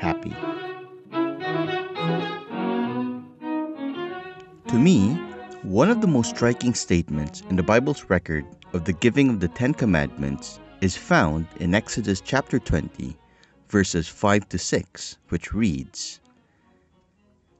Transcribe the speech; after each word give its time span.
happy. 0.00 0.34
To 4.68 4.78
me, 4.78 5.14
one 5.62 5.90
of 5.90 6.00
the 6.00 6.06
most 6.06 6.30
striking 6.30 6.74
statements 6.74 7.42
in 7.50 7.56
the 7.56 7.62
Bible's 7.62 8.08
record 8.08 8.46
of 8.72 8.84
the 8.84 8.94
giving 8.94 9.28
of 9.28 9.40
the 9.40 9.48
Ten 9.48 9.74
Commandments 9.74 10.58
is 10.80 10.96
found 10.96 11.46
in 11.58 11.74
Exodus 11.74 12.22
chapter 12.22 12.58
20, 12.58 13.14
verses 13.68 14.08
5 14.08 14.48
to 14.48 14.58
6, 14.58 15.18
which 15.28 15.52
reads 15.52 16.20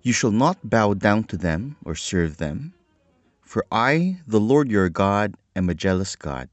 You 0.02 0.14
shall 0.14 0.30
not 0.30 0.70
bow 0.70 0.94
down 0.94 1.24
to 1.24 1.36
them 1.36 1.76
or 1.84 1.94
serve 1.94 2.38
them, 2.38 2.72
for 3.42 3.66
I, 3.70 4.20
the 4.26 4.40
Lord 4.40 4.70
your 4.70 4.88
God, 4.88 5.34
am 5.54 5.68
a 5.68 5.74
jealous 5.74 6.16
God, 6.16 6.48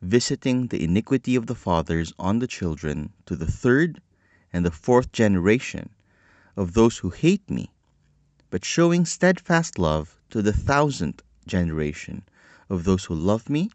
visiting 0.00 0.68
the 0.68 0.82
iniquity 0.82 1.36
of 1.36 1.46
the 1.46 1.54
fathers 1.54 2.14
on 2.18 2.38
the 2.38 2.46
children 2.46 3.12
to 3.26 3.36
the 3.36 3.50
third 3.50 4.00
and 4.56 4.64
the 4.64 4.70
fourth 4.70 5.12
generation 5.12 5.90
of 6.56 6.72
those 6.72 6.96
who 6.98 7.10
hate 7.10 7.50
me 7.50 7.70
but 8.48 8.64
showing 8.64 9.04
steadfast 9.04 9.78
love 9.78 10.18
to 10.30 10.40
the 10.40 10.52
thousandth 10.52 11.22
generation 11.46 12.22
of 12.70 12.84
those 12.84 13.04
who 13.04 13.14
love 13.14 13.50
me 13.50 13.70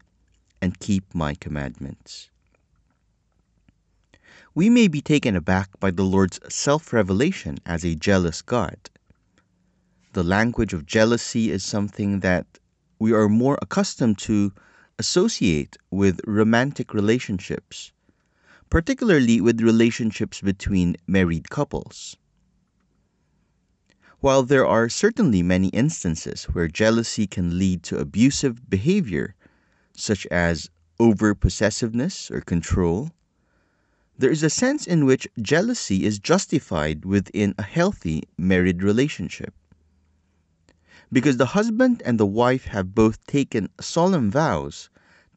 and 0.60 0.80
keep 0.80 1.14
my 1.14 1.36
commandments. 1.36 2.32
We 4.56 4.72
may 4.72 4.88
be 4.88 5.02
taken 5.02 5.36
aback 5.36 5.70
by 5.80 5.92
the 5.92 6.04
Lord's 6.04 6.40
self 6.50 6.92
revelation 6.92 7.60
as 7.64 7.86
a 7.86 7.94
jealous 7.94 8.42
God. 8.42 8.90
The 10.14 10.24
language 10.24 10.74
of 10.74 10.88
jealousy 10.88 11.52
is 11.52 11.64
something 11.64 12.22
that 12.22 12.48
we 12.98 13.14
are 13.14 13.30
more 13.30 13.60
accustomed 13.62 14.18
to 14.30 14.52
associate 14.98 15.78
with 15.92 16.22
romantic 16.26 16.92
relationships, 16.92 17.92
particularly 18.72 19.42
with 19.42 19.60
relationships 19.60 20.40
between 20.40 20.96
married 21.06 21.50
couples. 21.50 22.16
While 24.22 24.44
there 24.44 24.66
are 24.66 24.88
certainly 24.88 25.44
many 25.44 25.68
instances 25.70 26.46
where 26.46 26.70
jealousy 26.70 27.28
can 27.28 27.60
lead 27.60 27.84
to 27.84 28.00
abusive 28.00 28.70
behavior, 28.70 29.36
such 29.94 30.26
as 30.28 30.70
over 31.00 31.36
possessiveness 31.36 32.32
or 32.32 32.40
control, 32.40 33.12
there 34.18 34.32
is 34.32 34.42
a 34.42 34.50
sense 34.50 34.88
in 34.88 35.06
which 35.06 35.28
jealousy 35.42 36.06
is 36.06 36.18
justified 36.18 37.04
within 37.04 37.54
a 37.58 37.64
healthy 37.64 38.24
married 38.38 38.84
relationship. 38.84 39.54
Because 41.12 41.36
the 41.36 41.58
husband 41.58 42.02
and 42.06 42.18
the 42.18 42.26
wife 42.26 42.66
have 42.66 42.96
both 42.96 43.26
taken 43.28 43.68
solemn 43.82 44.32
vows 44.32 44.90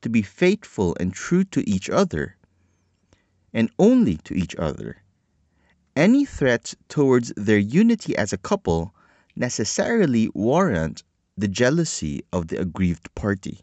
to 0.02 0.08
be 0.08 0.22
faithful 0.22 0.96
and 1.00 1.12
true 1.12 1.42
to 1.44 1.68
each 1.68 1.90
other, 1.90 2.36
and 3.54 3.70
only 3.78 4.18
to 4.18 4.34
each 4.34 4.54
other 4.56 4.98
any 5.96 6.24
threats 6.24 6.74
towards 6.88 7.32
their 7.36 7.58
unity 7.58 8.16
as 8.16 8.32
a 8.32 8.38
couple 8.38 8.94
necessarily 9.36 10.28
warrant 10.34 11.02
the 11.36 11.48
jealousy 11.48 12.22
of 12.32 12.48
the 12.48 12.60
aggrieved 12.60 13.12
party. 13.14 13.60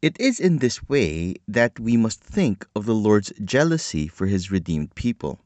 It 0.00 0.18
is 0.18 0.40
in 0.40 0.58
this 0.58 0.88
way 0.88 1.36
that 1.46 1.78
we 1.78 1.96
must 1.96 2.20
think 2.20 2.66
of 2.74 2.86
the 2.86 2.94
Lord's 2.94 3.32
jealousy 3.44 4.08
for 4.08 4.26
his 4.26 4.50
redeemed 4.50 4.94
people. 4.94 5.40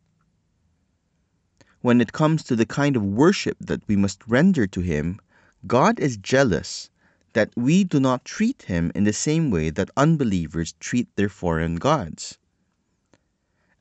When 1.82 2.00
it 2.00 2.12
comes 2.12 2.42
to 2.44 2.56
the 2.56 2.66
kind 2.66 2.96
of 2.96 3.04
worship 3.04 3.58
that 3.60 3.86
we 3.86 3.96
must 3.96 4.26
render 4.26 4.66
to 4.66 4.80
him, 4.80 5.20
God 5.66 6.00
is 6.00 6.16
jealous 6.16 6.90
that 7.36 7.50
we 7.56 7.84
do 7.84 8.00
not 8.00 8.24
treat 8.24 8.62
him 8.62 8.90
in 8.94 9.04
the 9.04 9.12
same 9.12 9.50
way 9.50 9.68
that 9.70 9.98
unbelievers 10.04 10.74
treat 10.80 11.08
their 11.16 11.28
foreign 11.28 11.76
gods 11.76 12.38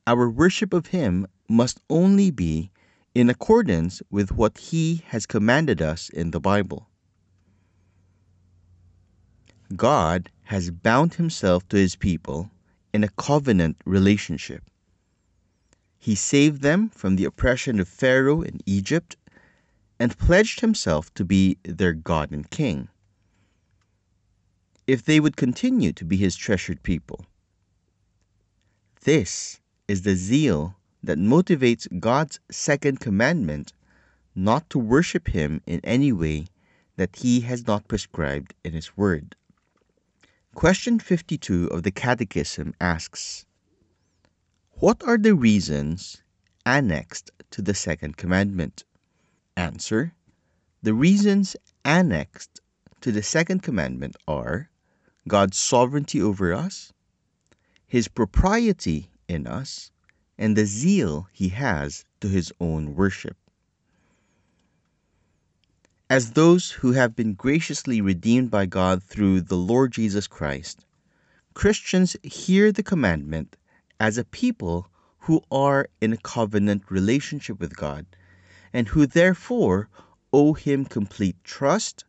our 0.06 0.30
worship 0.30 0.72
of 0.72 0.88
Him 0.88 1.26
must 1.48 1.80
only 1.90 2.30
be 2.30 2.70
in 3.14 3.28
accordance 3.28 4.02
with 4.10 4.30
what 4.30 4.58
He 4.58 5.02
has 5.06 5.26
commanded 5.26 5.82
us 5.82 6.08
in 6.08 6.30
the 6.30 6.40
Bible. 6.40 6.88
God 9.74 10.30
has 10.44 10.70
bound 10.70 11.14
Himself 11.14 11.68
to 11.68 11.76
His 11.76 11.96
people 11.96 12.50
in 12.92 13.02
a 13.02 13.08
covenant 13.08 13.76
relationship. 13.84 14.62
He 15.98 16.14
saved 16.14 16.62
them 16.62 16.88
from 16.90 17.16
the 17.16 17.24
oppression 17.24 17.80
of 17.80 17.88
Pharaoh 17.88 18.42
in 18.42 18.60
Egypt 18.64 19.16
and 19.98 20.16
pledged 20.16 20.60
Himself 20.60 21.12
to 21.14 21.24
be 21.24 21.58
their 21.64 21.94
God 21.94 22.30
and 22.30 22.48
King. 22.48 22.88
If 24.86 25.04
they 25.04 25.18
would 25.18 25.36
continue 25.36 25.92
to 25.94 26.04
be 26.04 26.16
His 26.16 26.36
treasured 26.36 26.84
people, 26.84 27.26
this 29.02 29.60
is 29.88 30.02
the 30.02 30.14
zeal 30.14 30.76
that 31.02 31.18
motivates 31.18 31.88
God's 31.98 32.38
second 32.52 33.00
commandment 33.00 33.72
not 34.36 34.70
to 34.70 34.78
worship 34.78 35.28
Him 35.28 35.60
in 35.66 35.80
any 35.82 36.12
way 36.12 36.46
that 36.94 37.16
He 37.16 37.40
has 37.40 37.66
not 37.66 37.88
prescribed 37.88 38.54
in 38.62 38.74
His 38.74 38.96
Word. 38.96 39.34
Question 40.54 41.00
52 41.00 41.66
of 41.66 41.82
the 41.82 41.90
Catechism 41.90 42.72
asks 42.80 43.44
What 44.74 45.02
are 45.02 45.18
the 45.18 45.34
reasons 45.34 46.22
annexed 46.64 47.32
to 47.50 47.60
the 47.60 47.74
second 47.74 48.16
commandment? 48.16 48.84
Answer 49.56 50.14
The 50.80 50.94
reasons 50.94 51.56
annexed 51.84 52.60
to 53.00 53.10
the 53.10 53.22
second 53.22 53.64
commandment 53.64 54.16
are 54.28 54.70
God's 55.28 55.56
sovereignty 55.56 56.22
over 56.22 56.52
us, 56.52 56.92
His 57.86 58.08
propriety 58.08 59.10
in 59.28 59.46
us 59.46 59.90
and 60.38 60.56
the 60.56 60.66
zeal 60.66 61.28
he 61.32 61.48
has 61.48 62.04
to 62.20 62.28
his 62.28 62.52
own 62.60 62.94
worship. 62.94 63.36
As 66.08 66.32
those 66.32 66.70
who 66.70 66.92
have 66.92 67.16
been 67.16 67.34
graciously 67.34 68.00
redeemed 68.00 68.50
by 68.50 68.66
God 68.66 69.02
through 69.02 69.40
the 69.40 69.56
Lord 69.56 69.92
Jesus 69.92 70.26
Christ, 70.26 70.84
Christians 71.54 72.16
hear 72.22 72.70
the 72.70 72.82
commandment 72.82 73.56
as 73.98 74.18
a 74.18 74.24
people 74.24 74.88
who 75.20 75.42
are 75.50 75.88
in 76.00 76.12
a 76.12 76.18
covenant 76.18 76.82
relationship 76.90 77.58
with 77.58 77.76
God 77.76 78.06
and 78.72 78.88
who 78.88 79.06
therefore 79.06 79.88
owe 80.32 80.52
him 80.52 80.84
complete 80.84 81.36
trust, 81.42 82.04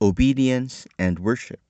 obedience, 0.00 0.86
and 0.98 1.18
worship. 1.18 1.60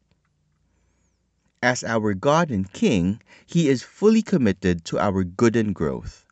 As 1.66 1.82
our 1.82 2.14
God 2.14 2.52
and 2.52 2.72
King, 2.72 3.20
He 3.44 3.68
is 3.68 3.82
fully 3.82 4.22
committed 4.22 4.84
to 4.84 5.00
our 5.00 5.24
good 5.24 5.56
and 5.56 5.74
growth. 5.74 6.24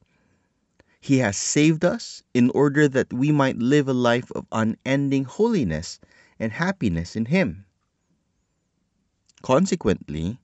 He 1.01 1.19
has 1.19 1.37
saved 1.37 1.85
us 1.85 2.23
in 2.35 2.51
order 2.51 2.87
that 2.87 3.13
we 3.13 3.33
might 3.33 3.59
live 3.59 3.89
a 3.89 3.93
life 3.93 4.31
of 4.31 4.47
unending 4.53 5.25
holiness 5.25 5.99
and 6.39 6.53
happiness 6.53 7.17
in 7.17 7.25
Him. 7.25 7.67
Consequently, 9.43 10.39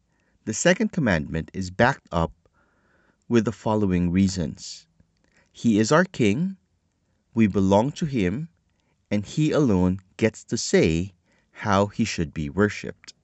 the 0.45 0.53
second 0.53 0.91
commandment 0.91 1.53
is 1.55 1.71
backed 1.71 2.09
up 2.11 2.33
with 3.29 3.45
the 3.45 3.53
following 3.53 4.11
reasons 4.11 4.89
He 5.53 5.79
is 5.79 5.93
our 5.93 6.05
King, 6.05 6.57
we 7.33 7.47
belong 7.47 7.93
to 7.93 8.07
Him, 8.07 8.49
and 9.09 9.25
He 9.25 9.53
alone 9.53 10.01
gets 10.17 10.43
to 10.47 10.57
say 10.57 11.15
how 11.63 11.87
He 11.87 12.05
should 12.05 12.35
be 12.35 12.51
worshipped. 12.51 13.15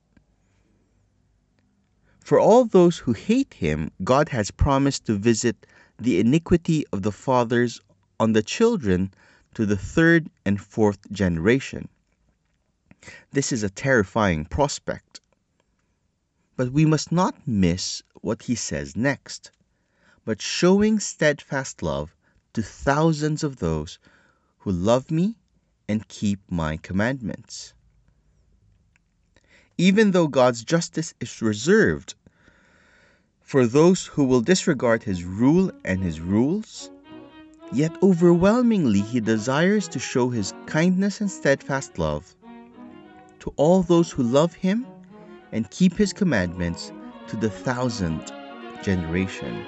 For 2.27 2.41
all 2.41 2.65
those 2.65 2.99
who 2.99 3.13
hate 3.13 3.55
him, 3.55 3.93
God 4.03 4.31
has 4.31 4.51
promised 4.51 5.07
to 5.07 5.15
visit 5.17 5.65
the 5.97 6.19
iniquity 6.19 6.85
of 6.93 7.03
the 7.03 7.13
fathers 7.13 7.81
on 8.19 8.33
the 8.33 8.43
children 8.43 9.15
to 9.55 9.65
the 9.65 9.77
third 9.77 10.29
and 10.45 10.61
fourth 10.61 11.09
generation. 11.13 11.89
This 13.31 13.53
is 13.53 13.63
a 13.63 13.71
terrifying 13.71 14.45
prospect. 14.45 15.21
But 16.57 16.73
we 16.73 16.85
must 16.85 17.13
not 17.13 17.47
miss 17.47 18.03
what 18.23 18.43
he 18.43 18.57
says 18.57 18.97
next, 18.97 19.53
but 20.25 20.43
showing 20.43 20.99
steadfast 20.99 21.81
love 21.81 22.17
to 22.55 22.61
thousands 22.61 23.45
of 23.45 23.59
those 23.59 24.01
who 24.59 24.73
love 24.73 25.13
me 25.13 25.37
and 25.89 26.09
keep 26.09 26.41
my 26.51 26.77
commandments 26.77 27.73
even 29.79 30.13
though 30.13 30.29
God's 30.29 30.65
justice 30.65 31.13
is 31.21 31.43
reserved 31.43 32.15
for 33.43 33.67
those 33.67 34.07
who 34.07 34.25
will 34.25 34.41
disregard 34.41 35.03
his 35.03 35.23
rule 35.23 35.71
and 35.85 36.03
his 36.03 36.21
rules. 36.21 36.91
Yet 37.73 37.97
overwhelmingly, 38.03 39.01
he 39.01 39.21
desires 39.21 39.89
to 39.89 39.99
show 39.99 40.31
his 40.31 40.55
kindness 40.67 41.21
and 41.21 41.31
steadfast 41.31 41.99
love 41.99 42.35
to 43.41 43.53
all 43.57 43.83
those 43.83 44.11
who 44.11 44.23
love 44.23 44.55
him 44.55 44.87
and 45.53 45.71
keep 45.71 45.97
his 45.97 46.13
commandments 46.13 46.91
to 47.29 47.37
the 47.37 47.51
thousandth 47.51 48.33
generation. 48.83 49.65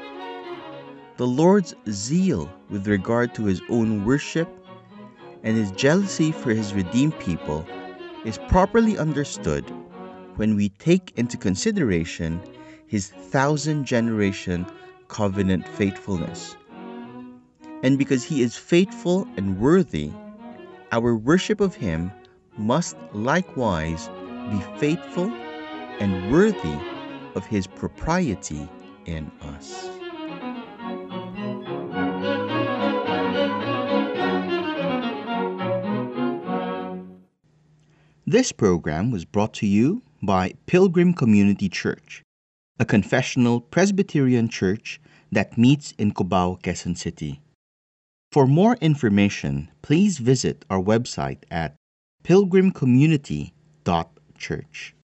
The 1.17 1.27
Lord's 1.27 1.75
zeal 1.89 2.51
with 2.71 2.87
regard 2.87 3.35
to 3.35 3.45
his 3.45 3.61
own 3.69 4.05
worship 4.05 4.49
and 5.43 5.57
his 5.57 5.71
jealousy 5.73 6.33
for 6.33 6.51
his 6.51 6.73
redeemed 6.75 7.19
people 7.19 7.67
is 8.25 8.39
properly 8.49 8.99
understood 8.99 9.65
when 10.39 10.55
we 10.55 10.69
take 10.69 11.13
into 11.17 11.37
consideration 11.37 12.41
his 12.87 13.09
thousand 13.09 13.85
generation 13.85 14.65
covenant 15.09 15.67
faithfulness. 15.67 16.57
And 17.83 17.99
because 17.99 18.23
he 18.23 18.41
is 18.43 18.57
faithful 18.57 19.27
and 19.37 19.59
worthy, 19.59 20.13
our 20.93 21.17
worship 21.17 21.61
of 21.61 21.75
him 21.75 22.13
must 22.57 22.97
likewise 23.13 24.09
be 24.51 24.61
faithful 24.79 25.29
and 25.99 26.33
worthy 26.33 26.79
of 27.35 27.45
his 27.45 27.67
propriety 27.67 28.69
in 29.07 29.33
us. 29.43 29.91
This 38.25 38.53
program 38.53 39.11
was 39.11 39.25
brought 39.25 39.55
to 39.55 39.67
you 39.67 40.03
by 40.23 40.53
Pilgrim 40.67 41.15
Community 41.15 41.69
Church, 41.69 42.23
a 42.79 42.85
confessional 42.85 43.61
Presbyterian 43.61 44.49
church 44.49 45.01
that 45.31 45.59
meets 45.59 45.93
in 45.99 46.13
Cubao, 46.13 46.61
Quezon 46.63 46.97
City. 46.97 47.43
For 48.33 48.47
more 48.47 48.77
information, 48.81 49.71
please 49.83 50.19
visit 50.19 50.65
our 50.69 50.81
website 50.81 51.45
at 51.51 51.77
pilgrimcommunity.church. 52.25 54.95